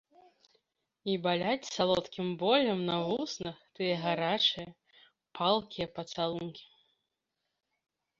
[1.11, 4.69] І баляць салодкім болем на вуснах тыя гарачыя,
[5.41, 6.65] палкія пацалункі.